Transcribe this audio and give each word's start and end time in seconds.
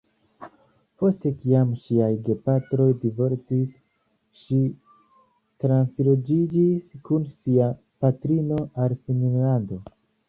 Post 1.01 1.25
kiam 1.41 1.73
ŝiaj 1.81 2.07
gepatroj 2.29 2.87
divorcis 3.03 3.77
ŝi 4.45 4.57
transloĝiĝis 5.65 6.91
kun 7.11 7.29
sia 7.43 7.69
patrino 8.07 8.63
al 8.87 9.01
Finnlando. 9.07 9.81